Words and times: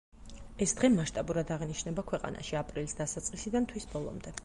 ეს 0.65 0.73
დღე 0.79 0.89
მასშტაბურად 0.93 1.53
აღინიშნება 1.57 2.07
ქვეყანაში: 2.11 2.59
აპრილის 2.65 3.01
დასაწყისიდან 3.03 3.73
თვის 3.73 3.91
ბოლომდე. 3.97 4.39